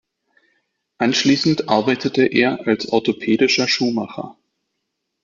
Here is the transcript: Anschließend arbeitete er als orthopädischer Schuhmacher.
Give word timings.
Anschließend 0.97 1.69
arbeitete 1.69 2.23
er 2.25 2.65
als 2.65 2.87
orthopädischer 2.89 3.67
Schuhmacher. 3.67 4.35